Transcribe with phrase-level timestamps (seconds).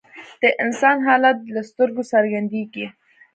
[0.41, 2.87] د انسان حالت له سترګو څرګندیږي